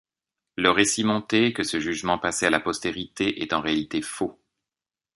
[0.55, 4.39] Le récit monter que ce jugement passé à la postérité est en réalité faux.